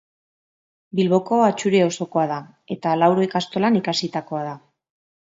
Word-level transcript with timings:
Bilboko 0.99 1.41
Atxuri 1.47 1.81
auzokoa 1.87 2.23
da 2.31 2.37
eta 2.77 2.95
Lauro 3.03 3.27
ikastolan 3.27 3.79
ikasitakoa 3.81 4.41
da. 4.49 4.57